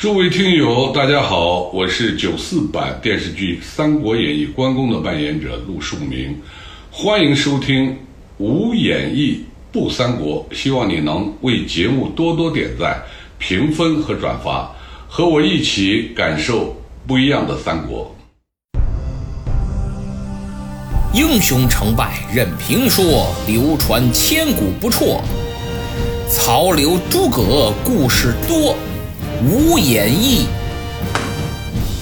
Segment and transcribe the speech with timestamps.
[0.00, 6.34] 诸位听友，大家好，我是九四版电视剧《三国演义》关公的扮演者陆树铭，
[6.90, 7.90] 欢迎收听
[8.38, 13.02] 《无演义不三国》，希望你能为节目多多点赞、
[13.36, 14.74] 评分和转发，
[15.06, 16.74] 和我一起感受
[17.06, 18.16] 不一样的三国。
[21.12, 25.20] 英雄成败任评说，流传千古不辍。
[26.30, 28.74] 曹刘诸葛故事多，
[29.42, 30.46] 无演义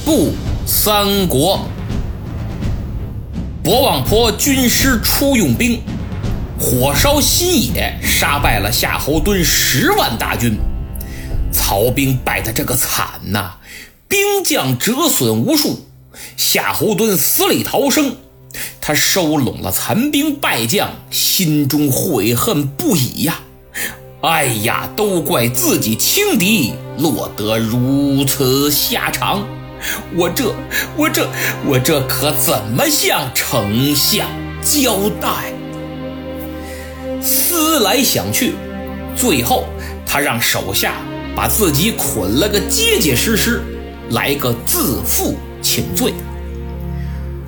[0.04, 0.32] 不
[0.66, 1.60] 三国。
[3.62, 5.80] 博望坡军师出用兵，
[6.58, 10.58] 火烧新野，杀败了夏侯惇十万大军。
[11.52, 13.54] 曹兵败得这个惨呐，
[14.08, 15.86] 兵将折损无数，
[16.36, 18.16] 夏侯惇死里逃生。
[18.80, 23.38] 他收拢了残兵败将，心中悔恨不已呀！
[24.22, 29.46] 哎呀，都怪自己轻敌，落得如此下场。
[30.16, 30.52] 我这，
[30.96, 31.28] 我这，
[31.64, 34.26] 我这可怎么向丞相
[34.62, 35.52] 交代？
[37.20, 38.54] 思来想去，
[39.16, 39.64] 最后
[40.04, 40.94] 他让手下
[41.34, 43.62] 把自己捆了个结结实实，
[44.10, 46.12] 来个自负请罪。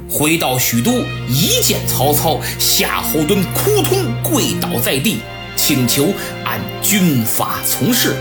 [0.09, 5.19] 回到许都，一见曹操，夏侯惇扑通跪倒在地，
[5.57, 6.13] 请求
[6.45, 8.15] 按军法从事。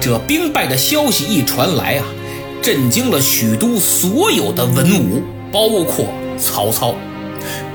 [0.00, 2.04] 这兵败的消息一传来啊，
[2.62, 6.08] 震惊了许都所有的文武，包括
[6.38, 6.94] 曹操。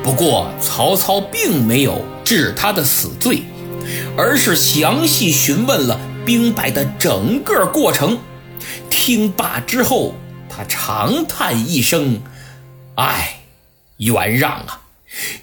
[0.04, 3.44] 不过曹操并没有治他的死罪，
[4.18, 8.18] 而是详细询问了兵败的整个过程。
[8.90, 10.16] 听罢之后，
[10.50, 12.22] 他长叹一声。
[12.96, 13.42] 哎，
[13.98, 14.82] 元让啊，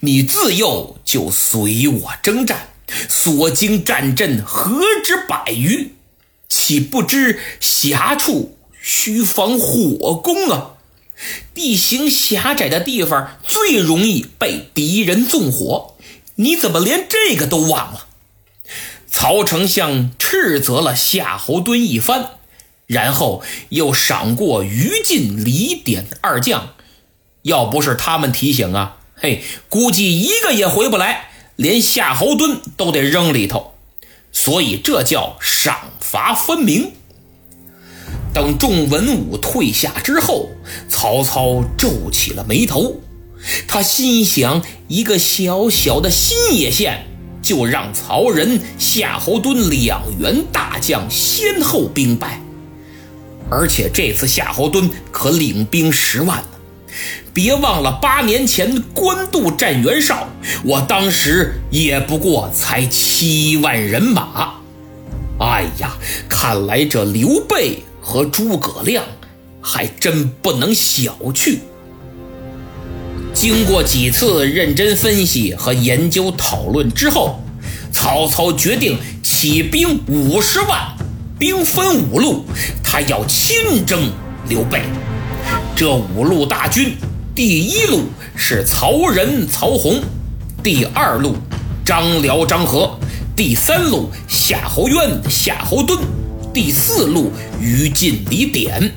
[0.00, 2.68] 你自幼就随我征战，
[3.08, 5.92] 所经战阵何止百余，
[6.48, 10.72] 岂不知狭处须防火攻啊？
[11.54, 15.96] 地形狭窄的地方最容易被敌人纵火，
[16.36, 18.06] 你怎么连这个都忘了？
[19.10, 22.30] 曹丞相斥责了夏侯惇一番，
[22.86, 26.74] 然后又赏过于禁、李典二将。
[27.42, 33.74] 要不是他们提醒啊，嘿，估计一个也回不来，连夏侯惇都得扔里头。
[34.30, 36.92] 所以这叫赏罚分明。
[38.32, 40.48] 等众文武退下之后，
[40.88, 43.00] 曹操皱起了眉头，
[43.66, 47.06] 他心想：一个小小的新野县，
[47.42, 52.40] 就让曹仁、夏侯惇两员大将先后兵败，
[53.50, 56.48] 而且这次夏侯惇可领兵十万呢。
[57.34, 60.28] 别忘了八年前官渡战袁绍，
[60.64, 64.57] 我当时也不过才七万人马。
[65.38, 65.92] 哎呀，
[66.28, 69.04] 看来这刘备和诸葛亮
[69.60, 71.58] 还真不能小觑。
[73.32, 77.40] 经过几次认真分析和研究讨论之后，
[77.92, 80.80] 曹操决定起兵五十万，
[81.38, 82.44] 兵分五路，
[82.82, 84.10] 他要亲征
[84.48, 84.82] 刘备。
[85.76, 86.96] 这五路大军。
[87.32, 90.00] 第一路是曹仁、曹洪，
[90.60, 91.36] 第二路
[91.84, 92.97] 张辽、张合，
[93.38, 96.00] 第三路夏侯渊、夏侯惇，
[96.52, 98.92] 第四路于禁、李典，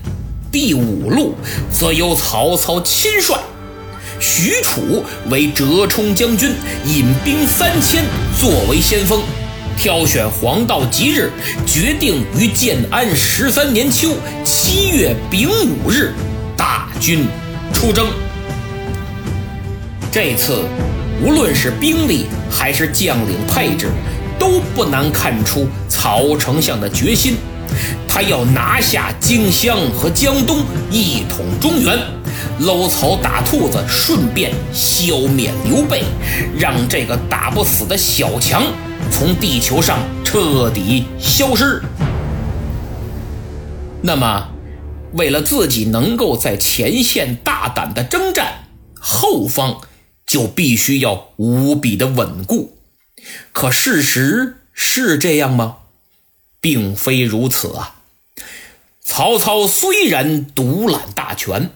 [0.52, 1.35] 第五路
[1.69, 3.38] 则由曹操亲率，
[4.19, 6.56] 许褚为折冲将军，
[6.88, 8.03] 引兵三千
[8.35, 9.22] 作为先锋，
[9.78, 11.30] 挑选黄道吉日，
[11.68, 14.09] 决定于建安十三年秋
[14.44, 16.16] 七月丙午日
[16.57, 17.28] 大军
[17.72, 18.07] 出征。
[20.12, 20.63] 这次，
[21.24, 23.85] 无论是兵力还是将领配置，
[24.41, 27.35] 都不难看出曹丞相的决心。
[28.09, 31.96] 他要拿下荆襄和江东，一统中原，
[32.62, 36.01] 搂草打兔子，顺便消灭刘备，
[36.57, 38.63] 让这个打不死的小强
[39.12, 41.80] 从地球上彻底消失。
[44.01, 44.48] 那么，
[45.13, 48.48] 为了自己能够在前线大胆的征战，
[49.00, 49.77] 后方。
[50.27, 52.77] 就必须要无比的稳固，
[53.51, 55.78] 可事实是这样吗？
[56.60, 57.95] 并非如此啊！
[59.04, 61.72] 曹操虽然独揽大权，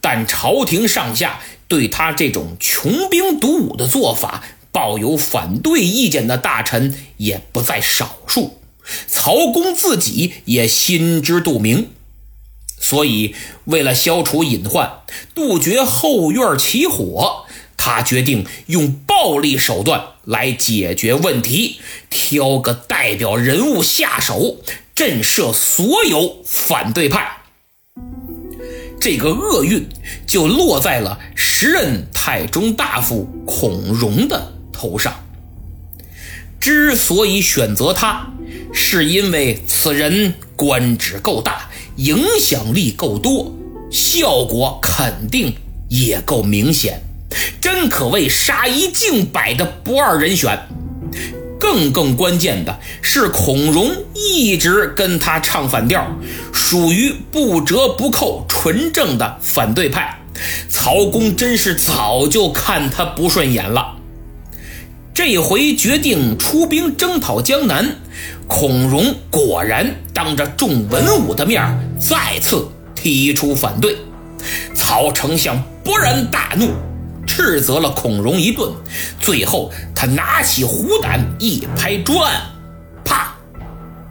[0.00, 8.60] 但朝廷上下对他这种穷兵黩武的做法抱有反对意见的大臣也不在少数。
[9.08, 11.90] 曹公自己也心知肚明，
[12.78, 13.34] 所以
[13.64, 15.00] 为了消除隐患，
[15.34, 17.45] 杜绝后院起火。
[17.86, 21.76] 他决定用暴力手段来解决问题，
[22.10, 24.56] 挑个代表人物下手，
[24.92, 27.44] 震慑所有反对派。
[29.00, 29.86] 这个厄运
[30.26, 35.24] 就落在了时任太中大夫孔融的头上。
[36.58, 38.32] 之所以选择他，
[38.74, 43.54] 是因为此人官职够大，影响力够多，
[43.92, 45.54] 效果肯定
[45.88, 47.00] 也够明显，
[47.60, 50.58] 真可谓杀一儆百的不二人选。
[51.58, 56.06] 更更关键的是，孔融一直跟他唱反调，
[56.52, 60.18] 属于不折不扣、纯正的反对派。
[60.68, 63.96] 曹公真是早就看他不顺眼了。
[65.14, 67.96] 这回决定出兵征讨江南，
[68.46, 71.62] 孔融果然当着众文武的面
[71.98, 73.96] 再次提出反对。
[74.74, 76.68] 曹丞相勃然大怒。
[77.26, 78.72] 斥责了孔融一顿，
[79.20, 82.42] 最后他拿起虎胆一拍桌案，
[83.04, 83.34] 啪！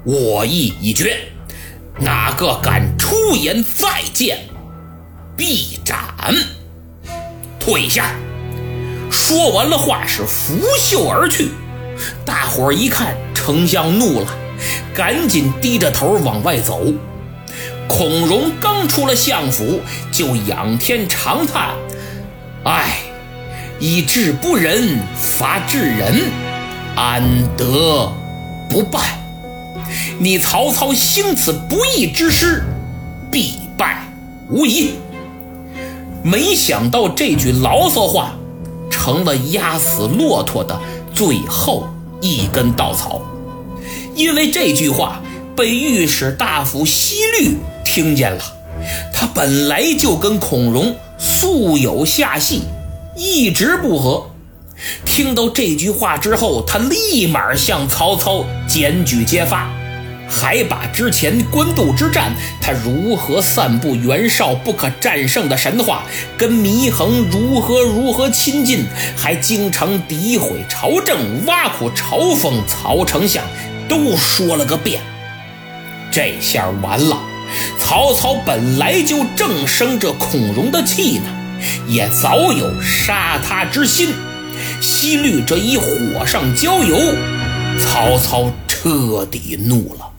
[0.04, 1.18] 我意已决，
[2.00, 4.48] 哪个敢出言再见，
[5.36, 5.98] 必斩！
[7.60, 8.14] 退下！
[9.10, 11.50] 说完了话是拂袖而去。
[12.26, 14.28] 大伙儿一看丞相怒了，
[14.94, 16.84] 赶紧低着头往外走。
[17.88, 19.80] 孔融刚出了相府，
[20.12, 21.76] 就仰天长叹
[22.66, 22.98] ：“唉。”
[23.88, 26.24] 以智不仁，伐智仁，
[26.96, 27.22] 安
[27.56, 28.12] 得
[28.68, 29.00] 不败？
[30.18, 32.64] 你曹操兴此不义之师，
[33.32, 34.04] 必败
[34.50, 34.96] 无疑。
[36.24, 38.34] 没想到这句牢骚话，
[38.90, 40.76] 成了压死骆驼的
[41.14, 41.88] 最后
[42.22, 43.22] 一根稻草。
[44.16, 45.22] 因为这句话
[45.56, 48.44] 被御史大夫西律听见了，
[49.14, 52.64] 他本来就跟孔融素有下隙。
[53.16, 54.30] 一直不和，
[55.06, 59.70] 听到这句话之后，他立马向曹操检举揭发，
[60.30, 66.04] 还把之前官渡之战他如何散布袁绍不可战胜的神话，
[66.38, 68.86] 跟祢衡如何如何亲近，
[69.16, 73.46] 还经常诋毁朝政、挖苦嘲讽曹丞相，
[73.88, 75.00] 都说了个遍。
[76.12, 77.22] 这下完了，
[77.80, 81.45] 曹操本来就正生着孔融的气呢。
[81.88, 84.10] 也早有杀他之心，
[84.82, 86.98] 西律这一火上浇油，
[87.80, 90.12] 曹操彻底怒了，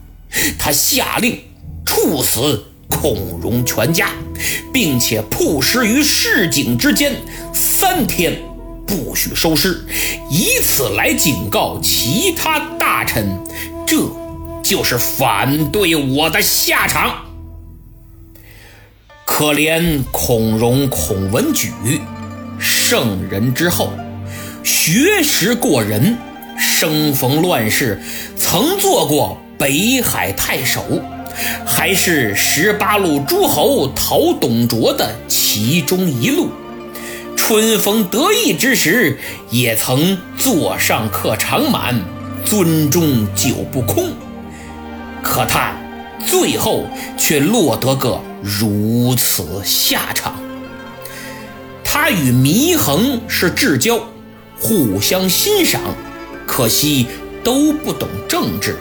[0.58, 1.40] 他下令
[1.84, 4.10] 处死孔融全家，
[4.72, 7.14] 并且曝尸于市井之间，
[7.52, 8.40] 三天
[8.86, 9.84] 不许收尸，
[10.30, 13.28] 以此来警告其他大臣，
[13.86, 13.96] 这
[14.62, 17.25] 就是反对我的下场。
[19.38, 21.70] 可怜孔融、孔文举，
[22.58, 23.92] 圣人之后，
[24.64, 26.16] 学识过人，
[26.58, 28.00] 生逢乱世，
[28.34, 30.82] 曾做过北海太守，
[31.66, 36.48] 还是十八路诸侯讨董卓的其中一路。
[37.36, 39.18] 春风得意之时，
[39.50, 41.94] 也曾座上客常满，
[42.46, 44.14] 樽中酒不空。
[45.22, 45.75] 可叹
[46.26, 46.86] 最后
[47.16, 48.20] 却落得个。
[48.42, 50.36] 如此下场，
[51.82, 53.98] 他与祢衡是至交，
[54.60, 55.80] 互相欣赏，
[56.46, 57.08] 可惜
[57.42, 58.78] 都不懂政治，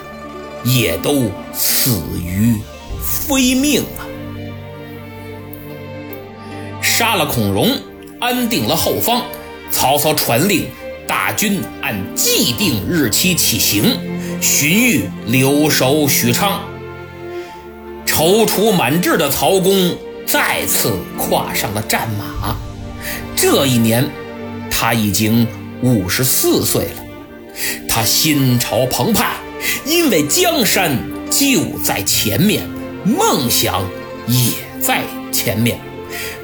[0.63, 2.57] 也都死于
[3.01, 4.05] 非命啊！
[6.81, 7.69] 杀了孔融，
[8.19, 9.23] 安定了后方，
[9.71, 10.67] 曹操传令
[11.07, 13.97] 大军按既定日期起行，
[14.39, 16.61] 荀彧留守许昌。
[18.15, 19.93] 踌躇满志的曹公
[20.25, 22.55] 再次跨上了战马。
[23.35, 24.09] 这一年，
[24.71, 25.45] 他已经
[25.81, 27.03] 五十四岁了。
[27.89, 29.33] 他心潮澎湃，
[29.85, 30.97] 因为江山
[31.29, 32.63] 就在前面，
[33.03, 33.83] 梦想
[34.27, 35.77] 也在前面，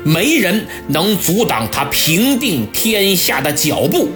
[0.04, 4.10] 没人能阻挡他平定天下的脚步。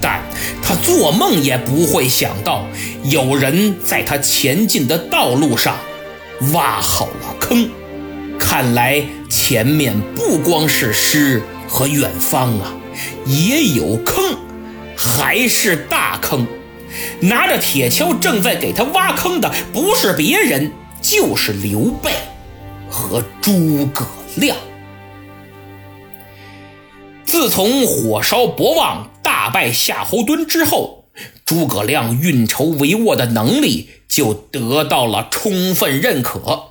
[0.00, 0.20] 但
[0.60, 2.66] 他做梦也不会想到，
[3.04, 5.76] 有人在他前进的道路上。
[6.52, 7.70] 挖好了坑，
[8.38, 12.74] 看来前面不光是诗和远方啊，
[13.26, 14.36] 也有坑，
[14.96, 16.46] 还是大坑。
[17.20, 22.10] 拿着铁锹正在给他挖坑的，不是别人，就是刘备
[22.88, 24.56] 和诸葛亮。
[27.24, 30.95] 自从火烧博望、大败夏侯惇之后，
[31.46, 33.88] 诸葛亮运筹帷幄的能力。
[34.08, 36.68] 就得到了充分认可。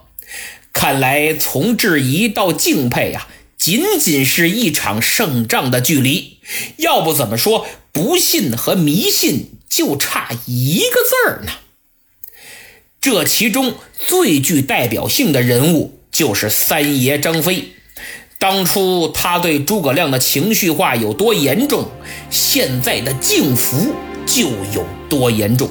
[0.73, 3.27] 看来从质疑到敬佩呀，
[3.57, 6.39] 仅仅是一场胜仗的距离。
[6.77, 11.51] 要不怎么说不信和迷信就差一个字儿呢？
[12.99, 13.75] 这其中
[14.07, 17.73] 最具代表性的人物就是三爷张飞。
[18.39, 21.91] 当初他对诸葛亮的情绪化有多严重，
[22.31, 23.93] 现在的敬服
[24.25, 25.69] 就有多严重。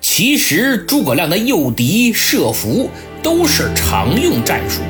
[0.00, 2.90] 其实诸葛亮的诱敌设伏
[3.22, 4.82] 都是常用战术，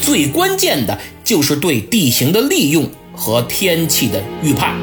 [0.00, 4.74] 最关键的就是对地形的利用和天气的预判，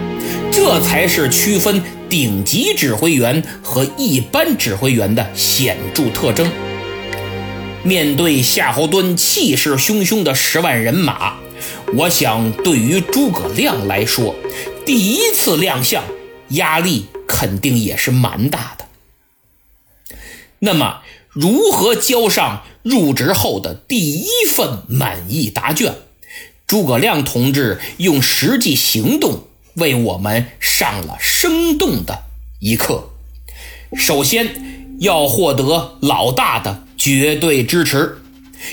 [0.52, 6.48] 这才是区分顶级指挥员和一般指挥员的显著特征。
[7.82, 11.34] 面对夏侯惇气势汹汹的十万人马。
[11.96, 14.36] 我想，对于诸葛亮来说，
[14.86, 16.04] 第一次亮相，
[16.50, 18.86] 压力肯定也是蛮大的。
[20.60, 25.96] 那么，如何交上入职后的第一份满意答卷？
[26.68, 32.26] 诸葛亮同志用实际行动为我们上了生动的
[32.60, 33.10] 一课。
[33.98, 38.22] 首先，要获得老大的绝对支持，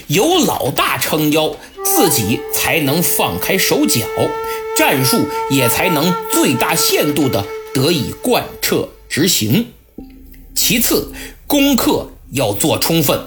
[0.09, 1.57] 有老大撑腰。
[1.83, 4.05] 自己才能放开手脚，
[4.76, 7.43] 战术也才能最大限度的
[7.75, 9.69] 得以贯彻执行。
[10.55, 11.12] 其次，
[11.47, 13.19] 功课要做充分，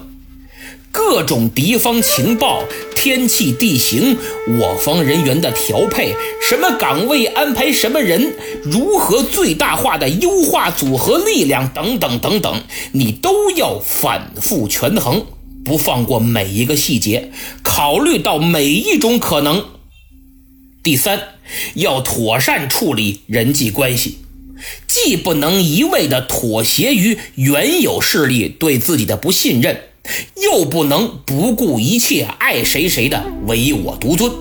[0.92, 2.64] 各种敌方情报、
[2.96, 4.18] 天气、地形、
[4.60, 15.26] 我方人员的调配、什么岗位安排什么人、如何最大化的优化组合力量等等等等，你都要反复权衡。
[15.66, 17.32] 不放过每一个细节，
[17.64, 19.64] 考虑到每一种可能。
[20.84, 21.22] 第三，
[21.76, 24.18] 要妥善处理人际关系，
[24.88, 29.82] 既不能一味的妥协于原有势力对自己的不信任，
[30.42, 34.32] 又不能不顾一切爱谁谁的唯我独尊，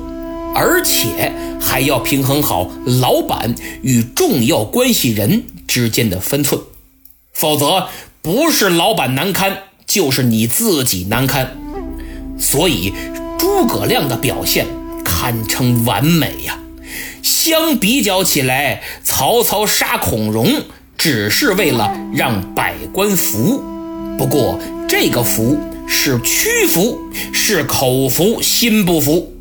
[0.54, 6.60] 而且还要平衡好老板与重要关系人之间的分寸，
[7.32, 7.88] 否则
[8.20, 9.64] 不是老板难堪。
[9.84, 11.54] 就是你自己难堪，
[12.38, 12.94] 所以
[13.38, 14.66] 诸葛亮的表现
[15.04, 16.61] 堪称完美呀。
[17.22, 20.64] 相比较起来，曹操杀孔融
[20.98, 23.62] 只是为了让百官服，
[24.18, 26.98] 不过这个服是屈服，
[27.32, 29.32] 是口服心不服；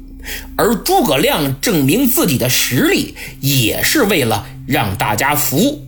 [0.55, 5.81] 而诸葛亮证明自己的实力，也是为了让大家服，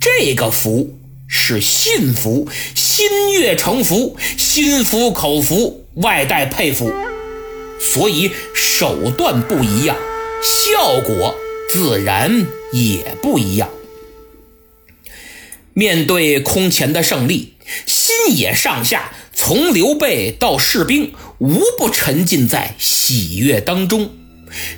[0.00, 0.96] 这个服。
[1.26, 2.46] 是信服，
[2.76, 6.92] 心悦诚服，心服口服，外带佩服，
[7.80, 9.96] 所以手段不一样，
[10.44, 11.34] 效果
[11.70, 13.70] 自然也不一样。
[15.72, 17.54] 面对空前的胜利，
[17.86, 24.10] 新野上下从刘备到士兵无不沉浸在喜悦当中，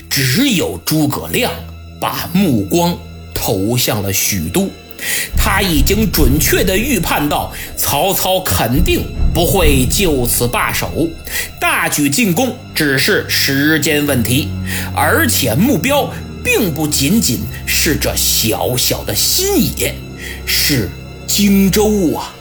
[0.08, 1.52] 只有诸葛亮
[2.00, 2.98] 把目光
[3.34, 4.70] 投向了许都。
[5.36, 11.08] 他已经准确地预判到曹操肯定不会就此罢手，
[11.60, 14.48] 大举进攻只是时间问题，
[14.94, 16.10] 而且目标
[16.42, 19.94] 并不仅仅是这小小的新野，
[20.46, 20.88] 是
[21.26, 22.34] 荆州啊！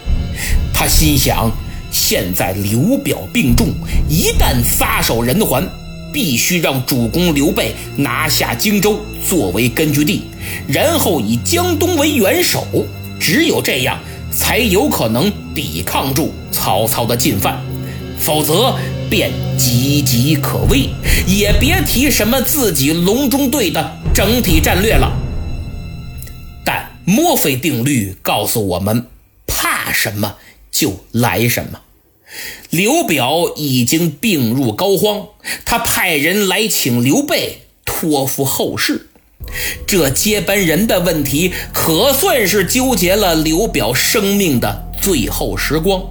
[0.74, 1.52] 他心想，
[1.92, 3.68] 现在刘表病重，
[4.10, 5.68] 一旦撒手人寰。
[6.16, 10.22] 必须让主公刘备拿下荆州作为根据地，
[10.66, 12.66] 然后以江东为元首，
[13.20, 14.00] 只有这样
[14.32, 17.62] 才有可能抵抗住曹操的进犯，
[18.18, 18.78] 否则
[19.10, 19.30] 便
[19.60, 20.88] 岌岌可危，
[21.28, 25.12] 也别提什么自己隆中对的整体战略了。
[26.64, 29.06] 但墨菲定律告诉我们，
[29.46, 30.34] 怕什么
[30.72, 31.82] 就来什么。
[32.70, 35.28] 刘表已经病入膏肓，
[35.66, 39.10] 他派人来请刘备托付后事。
[39.88, 46.04] 这接班人的问题，可算是纠结了刘表生命的最后时光。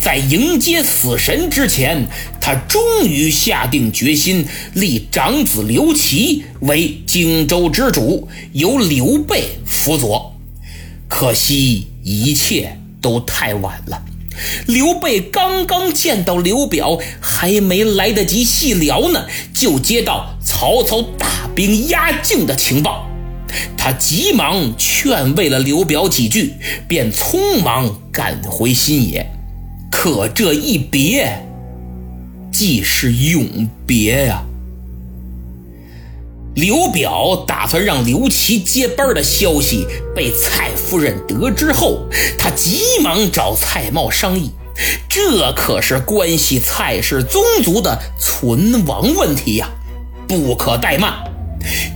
[0.00, 2.06] 在迎接死神之前，
[2.40, 10.34] 他终于下定决心立长子刘琦为荆州之主，由刘备辅佐。
[11.08, 14.02] 可惜一切都太晚了。
[14.66, 23.06] 刘备刚刚见到刘表，还没来得及细聊呢，就接到曹操大兵压境的情报。
[23.76, 26.54] 他急忙劝慰了刘表几句，
[26.88, 29.24] 便匆忙赶回新野。
[29.90, 31.46] 可这一别，
[32.50, 34.42] 既是永别呀。
[36.54, 42.06] 刘表打算让刘琦接班的消息被蔡夫人得知后，
[42.38, 44.52] 他急忙找蔡瑁商议，
[45.08, 49.68] 这可是关系蔡氏宗族的存亡问题呀，
[50.28, 51.12] 不可怠慢。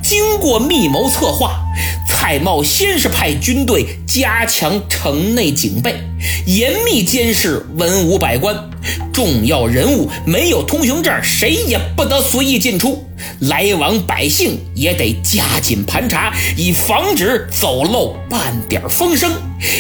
[0.09, 1.61] 经过密谋策划，
[2.09, 6.01] 蔡瑁先是派军队加强城内警备，
[6.47, 8.71] 严密监视文武百官。
[9.13, 13.05] 重要人物没有通行证，谁也不得随意进出。
[13.41, 19.31] 来往百姓也得加紧盘查，以防止走漏半点风声。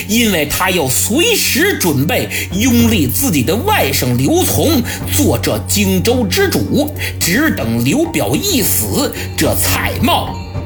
[0.08, 4.82] 因为他要随时准备拥立自己的外甥刘琮
[5.12, 10.17] 做这荆州之主，只等刘表一死，这蔡瑁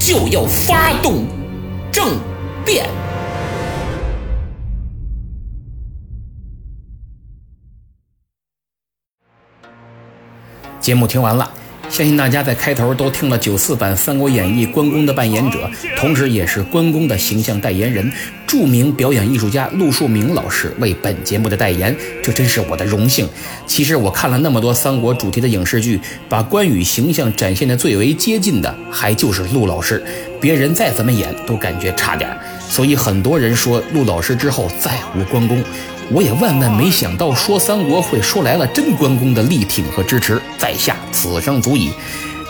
[0.05, 1.25] 就要发动
[1.93, 2.19] 政
[2.65, 2.91] 变。
[10.81, 11.62] 节目听完了。
[11.93, 18.11] 相信大家在开头都听了九四版《三国演义》关公的扮演者，同时也是关公的形象代言人，
[18.47, 23.29] 著名表演艺术家陆树铭老师为本节目的代言，这真是我的荣幸。
[23.67, 30.03] 其实我看了那么多三国主题的影视剧，把关羽形象展现的最为接近的，还就是陆老师，
[30.41, 32.35] 别人再怎么演都感觉差点。
[32.71, 35.63] 所以很多人说陆老师之后再无关公。
[36.13, 41.91] 我也万万没想到，说三国会说来了真关公的力挺和支持，在下此生足矣。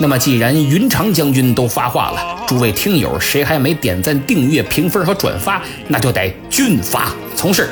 [0.00, 7.69] 那么既然云长将军都发话了，诸位听友谁还没点赞、订阅、评分和转发，那就得军法从事。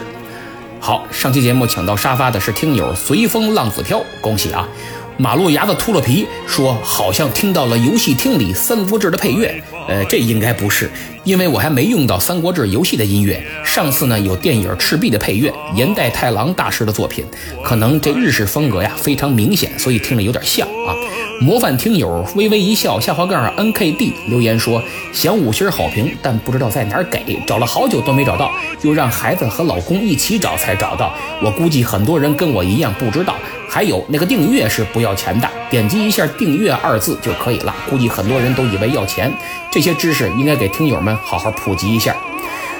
[0.78, 4.68] 好，上期节目抢到沙发的是听友随风浪子飘，恭喜啊！
[5.16, 9.62] 马路牙子秃了皮，说好像听到了游戏厅里《三国志》的配乐。
[9.88, 10.90] 呃，这应该不是，
[11.24, 13.42] 因为我还没用到《三国志》游戏的音乐。
[13.64, 17.24] 上次呢，有电影《赤壁》的配乐，岩代太郎大师的作品，
[17.62, 20.96] 可能这日式风格呀非常明显，所以听着有点像啊。
[21.42, 31.14] 模范听友微微一笑下滑杠 N K D 留言说想五星好评，但不知道在哪儿给，找了好久都没找到，又让孩子和老公一起找才找到。
[31.42, 33.36] 我估计很多人跟我一样不知道。
[33.72, 37.72] 还有那个订阅是不要钱的，点击一下“订阅”二字就可以了。
[37.88, 39.32] 估计很多人都以为要钱，
[39.70, 42.16] 这些知识应该给听友们好好普及一下。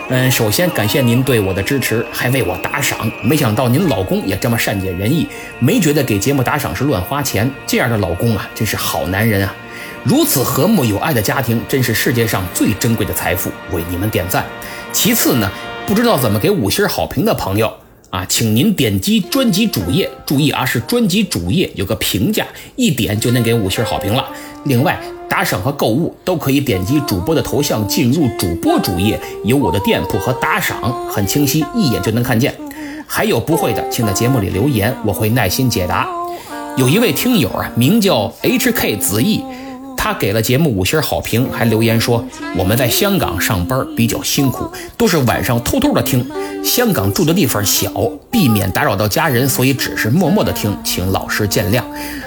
[0.09, 3.11] 嗯，首先感谢您对我的支持，还为我打赏。
[3.23, 5.27] 没想到您老公也这么善解人意，
[5.61, 7.49] 没觉得给节目打赏是乱花钱。
[7.67, 9.55] 这样的老公啊，真是好男人啊！
[10.03, 13.51] 如此和睦有爱的家庭，真是世界上最珍贵的财富。
[13.71, 14.45] 为你们点赞。
[14.93, 15.49] 其次呢，
[15.87, 17.73] 不知道怎么给五星好评的朋友。
[18.11, 24.29] 啊，请您点击专辑主页，注意啊，是专辑主页有个评价，一点就能给五星好评了。
[24.65, 32.55] 另外，打赏和购物都可以点击主播的头像进入主播主页，有我的店铺和打赏，很清晰，一眼就能看见。
[33.07, 36.07] 还有不会的，请在节目里留言，我会耐心解答。
[36.77, 39.43] 有一位听友啊，名叫 HK 子毅。
[40.03, 42.25] 他给了节目五星好评，还留言说
[42.57, 46.27] 我们在香港上班比较辛苦，都是晚上偷偷的听。
[46.65, 47.93] 香港住的地方小，
[48.31, 51.83] 避免打扰到家人，所以只是默默的听，请老师见谅。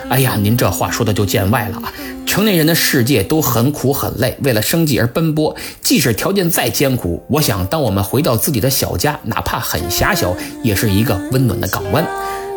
[0.07, 1.91] 哎呀，您这话说的就见外了啊！
[2.27, 12.05] 成年人的世界都很苦很累，为了生计而奔波，即使条件再艰苦，我想当我们回到自己的小家，哪怕很狭小，也是一个温暖的港湾。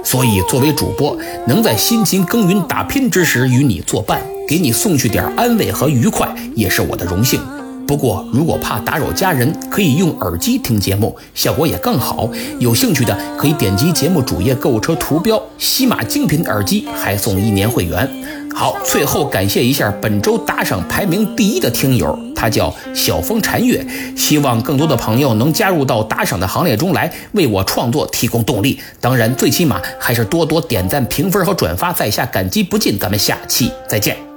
[0.05, 1.17] 所以，作为主播，
[1.49, 7.41] 能在辛勤耕耘打拼之时与你作伴，给你送去点安慰和愉快，也是我的荣幸。
[7.87, 12.29] 不过，如果怕打扰家人，可以用耳机听节目，效果也更好。
[12.59, 18.09] 有兴趣的可以点击节目主页购物车图标，西马精品耳机还送一年会员。
[18.53, 28.81] 好，最后感谢一下本周打赏排名第一的听友，他叫小风禅月，希望更多的朋友能加入到打赏的行列中来，为我创作提供动力。
[29.01, 32.99] 当然，最起码还是多多点赞、评分和转发，在下感激不尽。
[32.99, 34.36] 咱们下期再见。